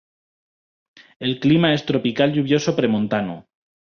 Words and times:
El 1.19 1.39
clima 1.39 1.71
es 1.75 1.85
tropical 1.91 2.33
lluvioso 2.37 2.75
pre-montano. 2.79 3.37